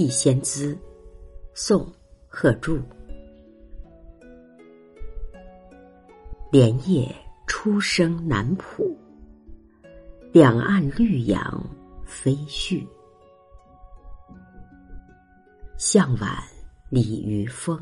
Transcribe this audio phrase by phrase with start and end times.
[0.00, 0.78] 忆仙姿，
[1.54, 1.84] 宋·
[2.28, 2.80] 贺铸。
[6.52, 7.12] 莲叶
[7.48, 8.96] 初生南浦，
[10.30, 11.60] 两岸绿杨
[12.06, 12.86] 飞絮。
[15.76, 16.30] 向晚
[16.90, 17.76] 鲤鱼风，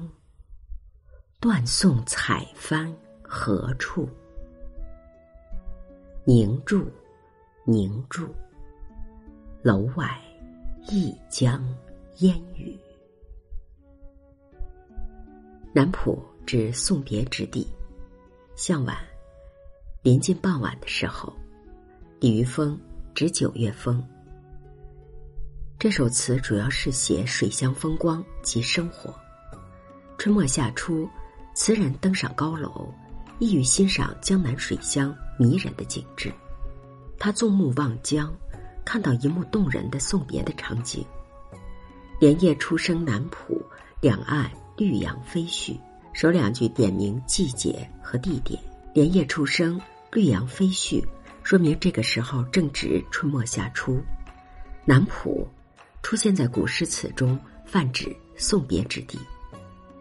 [1.38, 2.90] 断送彩帆
[3.20, 4.08] 何处？
[6.24, 6.90] 凝住，
[7.66, 8.34] 凝住，
[9.62, 10.18] 楼外
[10.88, 11.62] 一江
[12.20, 12.74] 烟雨。
[15.74, 17.66] 南浦指送别之地。
[18.54, 18.96] 向晚，
[20.00, 21.30] 临近傍晚的时候，
[22.18, 22.80] 鲤鱼风
[23.14, 24.02] 指九月风。
[25.78, 29.14] 这首词主要是写水乡风光及生活。
[30.16, 31.06] 春末夏初，
[31.54, 32.90] 词人登上高楼，
[33.38, 36.32] 意欲欣赏江南水乡迷人的景致。
[37.18, 38.34] 他纵目望江，
[38.86, 41.04] 看到一幕动人的送别的场景：
[42.18, 43.62] 莲叶初生南浦，
[44.00, 45.76] 两岸绿杨飞絮。
[46.14, 48.58] 首两句点明季节和地点，
[48.94, 49.78] 莲叶初生，
[50.10, 51.04] 绿杨飞絮，
[51.42, 54.02] 说明这个时候正值春末夏初。
[54.86, 55.46] 南浦
[56.02, 59.18] 出现在古诗词中，泛指送别之地。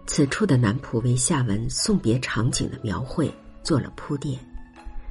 [0.08, 3.30] 此处的南浦为下文送别场景的描绘
[3.62, 4.40] 做了铺垫。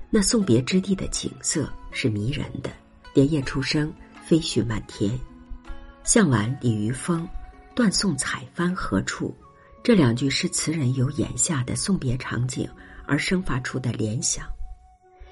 [0.09, 2.71] 那送别之地的景色是迷人的，
[3.13, 3.93] 莲叶初生，
[4.25, 5.21] 飞絮漫天。
[6.05, 7.27] 向晚鲤鱼风，
[7.75, 9.35] 断送采帆何处？
[9.83, 12.69] 这两句是词人由眼下的送别场景
[13.07, 14.47] 而生发出的联想。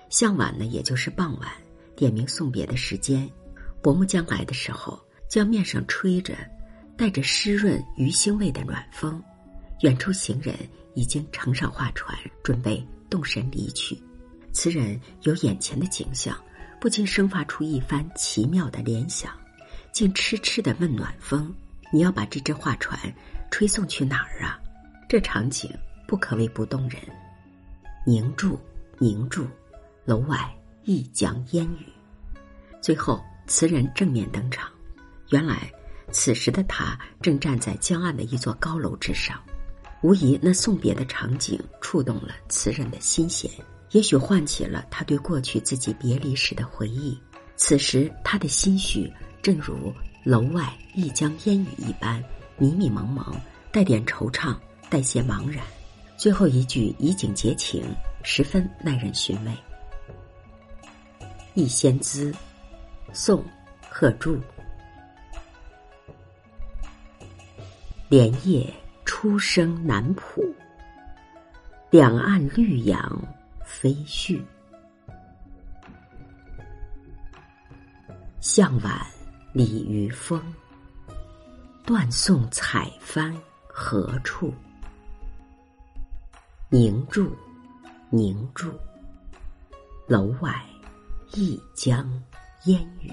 [0.08, 1.50] 向晚呢，也就是傍晚，
[1.94, 3.30] 点明送别的时间。
[3.82, 4.98] 薄暮将来的时候，
[5.28, 6.34] 江面上吹着
[6.96, 9.22] 带着湿润鱼腥味的暖风，
[9.82, 10.56] 远处行人
[10.94, 14.02] 已经乘上画船，准备动身离去。
[14.54, 16.34] 词人有眼前的景象，
[16.80, 19.30] 不禁生发出一番奇妙的联想，
[19.92, 21.54] 竟痴痴的问暖风
[21.92, 22.98] ：“你要把这只画船？”
[23.52, 24.58] 吹送去哪儿啊？
[25.06, 25.70] 这场景
[26.08, 26.98] 不可谓不动人。
[28.06, 28.58] 凝住，
[28.98, 29.46] 凝住，
[30.06, 30.50] 楼外
[30.84, 31.86] 一江烟雨。
[32.80, 34.70] 最后，词人正面登场。
[35.28, 35.70] 原来，
[36.10, 39.38] 此时的他正站在江岸的一座高楼之上。
[40.02, 43.50] 无疑，那送别的场景触动了词人的心弦，
[43.90, 47.16] 也许唤起了他对过去自己别离时的回忆。
[47.56, 49.92] 此时，他的心绪正如
[50.22, 52.22] 楼外一江烟雨一般。
[52.58, 53.34] 迷迷蒙蒙，
[53.72, 54.56] 带点惆怅，
[54.88, 55.64] 带些茫然。
[56.16, 57.84] 最后一句以景结情，
[58.22, 59.52] 十分耐人寻味。
[61.54, 62.32] 忆仙姿，
[63.12, 63.40] 宋·
[63.90, 64.38] 贺铸。
[68.08, 68.72] 莲叶
[69.04, 70.44] 初生南浦，
[71.90, 73.20] 两岸绿杨
[73.64, 74.40] 飞絮。
[78.40, 79.04] 向晚
[79.52, 80.40] 鲤鱼风。
[81.84, 83.36] 断送彩帆
[83.66, 84.54] 何处？
[86.70, 87.36] 凝住，
[88.08, 88.72] 凝住，
[90.06, 90.64] 楼外
[91.32, 92.08] 一江
[92.64, 93.12] 烟雨。